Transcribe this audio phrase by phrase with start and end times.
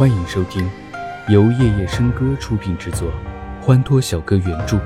[0.00, 0.66] 欢迎收听
[1.28, 3.12] 由夜夜笙歌出品制作，
[3.60, 4.80] 欢脱小哥原著，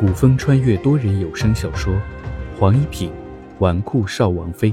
[0.00, 1.92] 古风穿越多人有声小说
[2.58, 3.12] 《黄一品
[3.58, 4.72] 纨绔少王妃》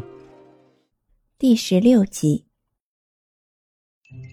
[1.38, 2.46] 第十六集。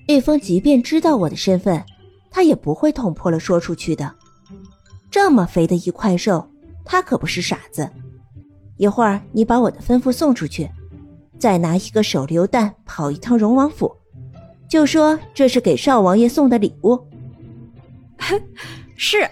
[0.06, 1.84] 玉峰即便知道我的身份，
[2.30, 4.14] 他也不会捅破了说出去的。
[5.10, 6.48] 这么肥的一块肉，
[6.84, 7.90] 他可不是傻子。
[8.76, 10.70] 一会儿你把我的吩咐送出去，
[11.36, 13.92] 再拿一个手榴弹跑一趟荣王府。
[14.72, 16.98] 就说这是给少王爷送的礼物。
[18.96, 19.28] 是。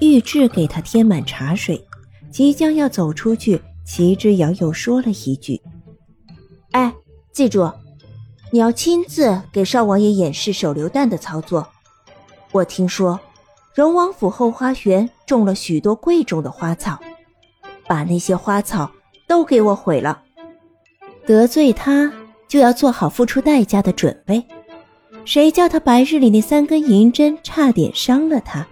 [0.00, 1.86] 玉质给他添满茶水，
[2.30, 5.60] 即将要走出去，齐之遥又说了一句
[6.72, 6.94] ：“哎，
[7.32, 7.70] 记住，
[8.50, 11.68] 你要亲自给少王爷演示手榴弹的操作。
[12.50, 13.20] 我听说，
[13.74, 16.98] 荣王府后花园种了许多贵重的花草，
[17.86, 18.90] 把那些花草
[19.28, 20.22] 都给我毁了，
[21.26, 22.10] 得罪他。”
[22.48, 24.44] 就要做好付出代价的准备。
[25.24, 28.66] 谁叫他白日里那三根银针差点伤了他，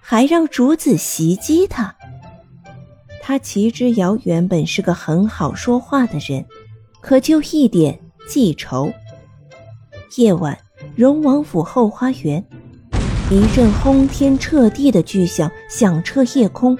[0.00, 1.96] 还让主子袭击他？
[3.22, 6.44] 他齐之遥原本是个很好说话的人，
[7.00, 8.92] 可就一点记仇。
[10.16, 10.56] 夜晚，
[10.96, 12.44] 荣王府后花园，
[13.30, 16.78] 一阵轰天彻地的巨响响彻夜空，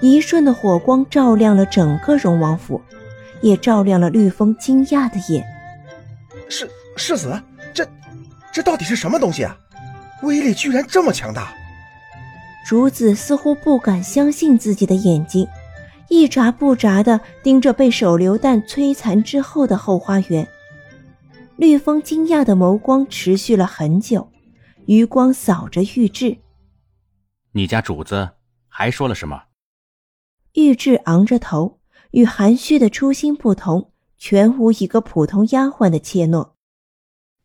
[0.00, 2.80] 一瞬的火光照亮了整个荣王府，
[3.40, 5.44] 也照亮了绿风惊讶的眼。
[6.48, 7.40] 世世子，
[7.74, 7.88] 这
[8.52, 9.56] 这到底是什么东西啊？
[10.22, 11.54] 威力居然这么强大！
[12.66, 15.46] 竹子似乎不敢相信自己的眼睛，
[16.08, 20.46] 一眨不眨的盯着被手榴弹摧残之后的后花园。
[21.56, 24.30] 绿风惊讶的眸光持续了很久，
[24.86, 26.36] 余光扫着玉质
[27.52, 28.28] ：“你家主子
[28.68, 29.44] 还说了什么？”
[30.54, 33.92] 玉质昂着头，与含蓄的初心不同。
[34.18, 36.52] 全无一个普通丫鬟的怯懦。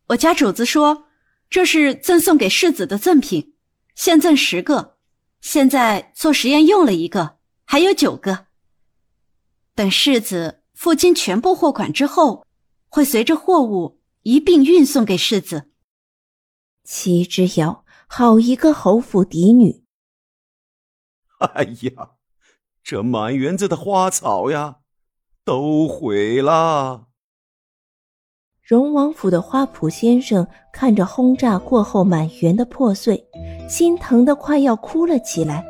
[0.08, 1.06] 我家主子说，
[1.48, 3.54] 这是赠送给世子的赠品，
[3.94, 4.98] 现赠十个。
[5.40, 8.46] 现在做实验用了一个，还有九个。
[9.74, 12.46] 等世子付清全部货款之后，
[12.88, 15.70] 会随着货物一并运送给世子。
[16.82, 19.84] 齐之遥，好一个侯府嫡女！
[21.38, 22.12] 哎呀，
[22.82, 24.80] 这满园子的花草呀！
[25.44, 27.06] 都毁了。
[28.62, 33.22] 荣王府的花圃先生看着轰炸过后满园的破碎，
[33.68, 35.62] 心疼的快要哭了起来。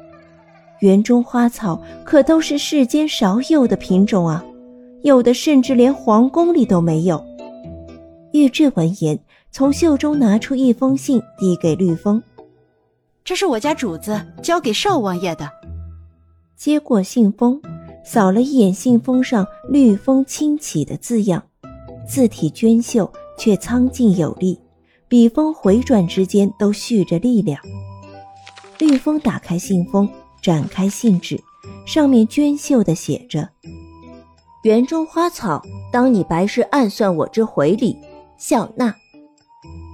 [0.81, 4.45] 园中花草可都是世间少有的品种啊，
[5.03, 7.25] 有的甚至连皇宫里都没有。
[8.33, 9.19] 玉质闻言，
[9.51, 12.23] 从袖中拿出一封信，递给绿风
[13.25, 15.51] ：“这是我家主子交给少王爷的。”
[16.55, 17.61] 接过信封。
[18.05, 21.43] 扫了一眼信封上“绿风轻启”的字样，
[22.07, 24.61] 字体娟秀却苍劲有力，
[25.09, 27.59] 笔锋回转之间都蓄着力量。
[28.79, 30.09] 绿风打开信封，
[30.43, 31.41] 展开信纸，
[31.87, 33.49] 上面娟秀的写着
[34.65, 37.97] ：“园中花草，当你白日暗算我之回礼，
[38.37, 38.95] 笑纳。”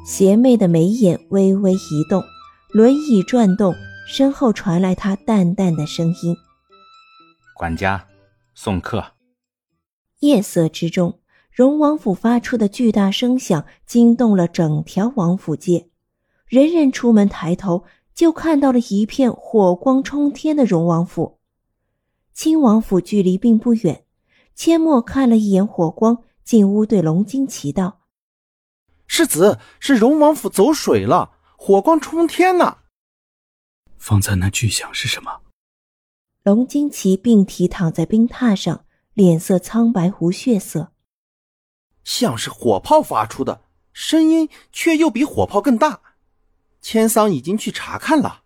[0.04, 2.20] 邪魅的眉眼微微一动，
[2.72, 3.72] 轮椅转动，
[4.08, 6.34] 身后传来他淡淡的声音。
[7.60, 8.08] 管家，
[8.54, 9.12] 送客。
[10.20, 11.20] 夜色之中，
[11.52, 15.90] 荣王府发出的巨大声响惊动了整条王府街，
[16.46, 17.84] 人人出门抬头
[18.14, 21.38] 就看到了一片火光冲天的荣王府。
[22.32, 24.06] 亲王府距离并不远，
[24.56, 28.00] 阡陌看了一眼火光，进屋对龙金奇道
[29.06, 32.78] ：“世子，是荣王府走水了，火光冲天呐！”
[34.00, 35.39] 方才那巨响是什么？
[36.42, 40.92] 龙金奇病体躺在冰榻上，脸色苍白无血色，
[42.02, 43.60] 像是火炮发出的
[43.92, 46.00] 声音，却又比火炮更大。
[46.80, 48.44] 千桑已经去查看了。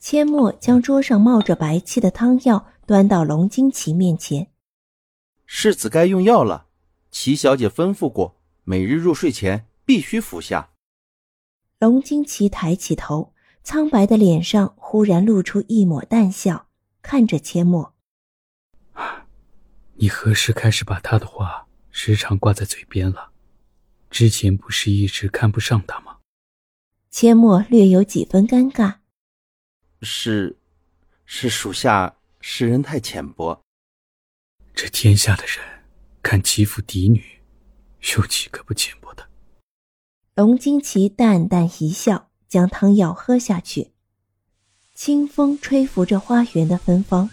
[0.00, 4.50] 阡陌将桌上冒着白气的汤药端到龙金奇面前。
[5.46, 6.66] 世子该用药了，
[7.12, 8.34] 齐小姐吩咐过，
[8.64, 10.70] 每日入睡前必须服下。
[11.78, 13.32] 龙金奇抬起头，
[13.62, 16.63] 苍白的脸上忽然露出一抹淡笑。
[17.06, 17.94] 看着阡陌，
[19.96, 23.30] 你何时开始把他的话时常挂在嘴边了？
[24.08, 26.20] 之前不是一直看不上他吗？
[27.12, 29.00] 阡陌略有几分尴尬。
[30.00, 30.56] 是，
[31.26, 33.62] 是属下识人太浅薄。
[34.74, 35.84] 这天下的人，
[36.22, 37.42] 敢欺负嫡女，
[38.16, 39.28] 有几个不浅薄的？
[40.36, 43.92] 龙金奇淡淡一笑，将汤药喝下去。
[44.94, 47.28] 清风吹拂着花园的芬芳，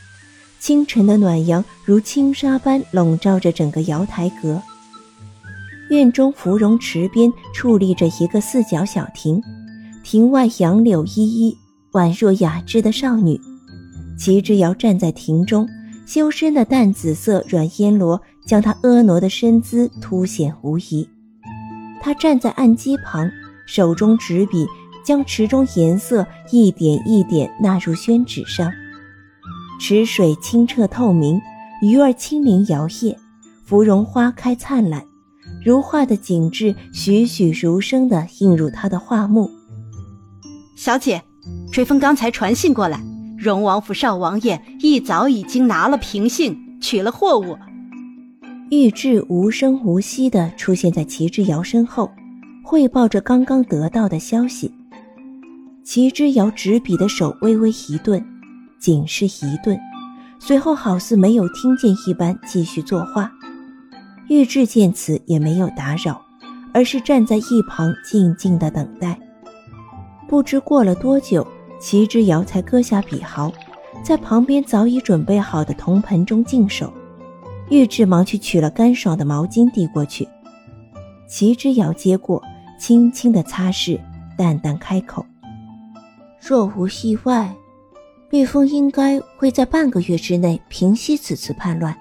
[0.60, 4.60] 清晨的暖阳如轻纱般笼罩着整个瑶台阁。
[5.92, 9.40] 院中芙蓉池边矗立着一个四角小亭，
[10.02, 11.56] 亭外杨柳依依，
[11.92, 13.40] 宛若雅致的少女。
[14.18, 15.70] 齐之遥站在亭中，
[16.08, 21.08] 修身的淡紫色软烟罗将她婀娜的身姿凸显无疑。
[22.02, 23.30] 他站在案几旁，
[23.68, 24.66] 手中执笔
[25.04, 28.72] 将池中颜色一点一点纳入宣纸上。
[29.80, 31.42] 池水清澈透明，
[31.82, 33.16] 鱼儿轻灵摇曳，
[33.66, 35.04] 芙蓉花开灿烂。
[35.64, 39.50] 如画的景致栩栩如生地映入他的画目。
[40.76, 41.22] 小姐，
[41.72, 43.00] 追风刚才传信过来，
[43.38, 47.58] 荣王府少王爷一早已经拿了凭信，取了货物。
[48.72, 52.10] 玉质无声无息地出现在齐之遥身后，
[52.64, 54.72] 汇报着刚刚得到的消息。
[55.84, 58.24] 齐之遥执笔的手微微一顿，
[58.80, 59.80] 仅是一顿，
[60.40, 63.32] 随后好似没有听见一般，继续作画。
[64.30, 66.22] 玉质见此也没有打扰，
[66.72, 69.20] 而是站在一旁静静的等待。
[70.30, 71.46] 不知过了多久，
[71.80, 73.52] 齐之遥才搁下笔毫，
[74.04, 76.94] 在旁边早已准备好的铜盆中净手。
[77.70, 80.28] 玉质忙去取了干爽的毛巾递过去，
[81.28, 82.42] 齐之遥接过，
[82.80, 84.00] 轻轻的擦拭，
[84.38, 85.26] 淡淡开口
[86.42, 87.56] ：“若无意外，
[88.30, 91.98] 绿风应该会在半个月之内平息此次叛乱。”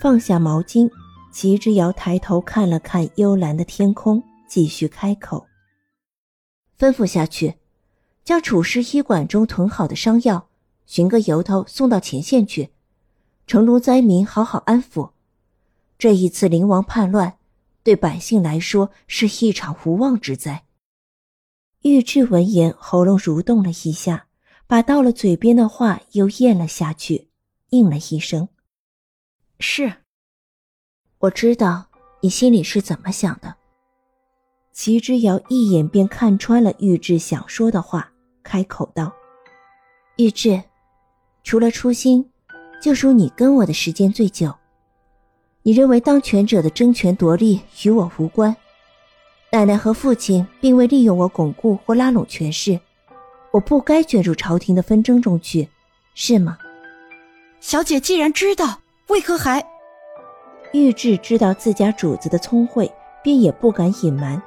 [0.00, 0.90] 放下毛巾。
[1.32, 5.46] 齐之遥抬头看了看幽蓝的天空，继续开口
[6.76, 7.54] ：“吩咐下去，
[8.24, 10.48] 将楚师医馆中囤好的伤药，
[10.86, 12.70] 寻个由头送到前线去，
[13.46, 15.10] 城中灾民好好安抚。
[15.96, 17.34] 这一次灵王叛乱，
[17.84, 20.64] 对百姓来说是一场无妄之灾。”
[21.82, 24.26] 玉质闻言，喉咙蠕动了一下，
[24.66, 27.28] 把到了嘴边的话又咽了下去，
[27.70, 28.46] 应了一声
[29.58, 29.90] ：“是。”
[31.20, 31.86] 我知道
[32.20, 33.54] 你心里是怎么想的。
[34.74, 38.12] 齐之遥一眼便看穿了玉质想说的话，
[38.42, 39.10] 开口道
[40.18, 40.62] ：“玉质，
[41.42, 42.30] 除了初心，
[42.82, 44.54] 就属你跟我的时间最久。
[45.62, 48.54] 你认为当权者的争权夺利与我无关，
[49.52, 52.78] 奶奶和父亲并未利用我巩固或拉拢权势，
[53.50, 55.68] 我不该卷入朝廷的纷争中去，
[56.14, 56.56] 是吗？”
[57.58, 59.60] 小姐既然知道，为何还？
[60.72, 62.90] 玉质知道自家主子的聪慧，
[63.24, 64.40] 便也不敢隐瞒。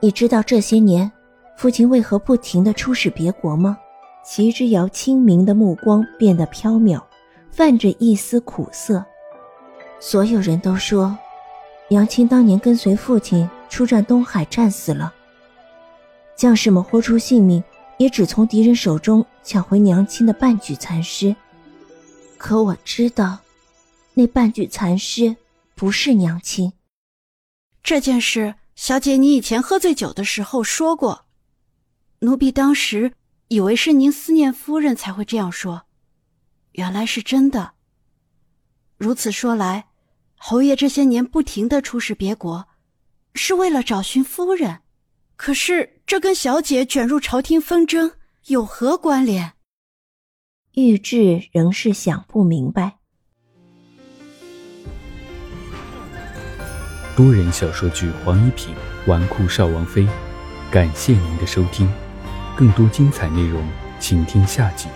[0.00, 1.10] 你知道这些年，
[1.56, 3.78] 父亲为何不停的出使别国吗？
[4.22, 7.00] 齐之遥清明的目光变得飘渺，
[7.50, 9.02] 泛着一丝苦涩。
[9.98, 11.16] 所有人都说，
[11.92, 15.12] 娘亲当年跟随父亲出战东海，战死了。
[16.34, 17.62] 将士们豁出性命，
[17.98, 21.36] 也只从敌人手中抢回娘亲的半具残尸。
[22.38, 23.38] 可我知道，
[24.14, 25.36] 那半具残尸。
[25.74, 26.72] 不是娘亲。
[27.82, 31.26] 这件事，小姐你以前喝醉酒的时候说过，
[32.20, 33.12] 奴婢当时
[33.48, 35.82] 以为是您思念夫人才会这样说，
[36.72, 37.72] 原来是真的。
[38.96, 39.88] 如此说来，
[40.44, 42.66] 侯爷这些年不停的出使别国，
[43.32, 44.80] 是为了找寻夫人。
[45.36, 48.10] 可是这跟小姐卷入朝廷纷争
[48.46, 49.52] 有何关联？
[50.72, 52.98] 玉质仍是想不明白。
[57.14, 58.74] 多人小说剧《黄一品
[59.06, 60.02] 纨绔少王妃》，
[60.72, 61.88] 感谢您的收听，
[62.56, 63.64] 更多精彩内容，
[64.00, 64.88] 请听下集。